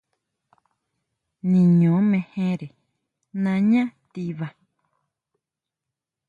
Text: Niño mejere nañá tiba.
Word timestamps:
Niño 1.51 1.91
mejere 2.11 2.67
nañá 3.43 3.83
tiba. 4.13 4.47